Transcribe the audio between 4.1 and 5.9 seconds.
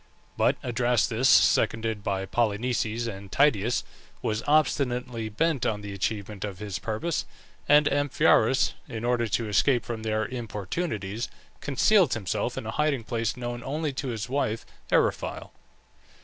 was obstinately bent on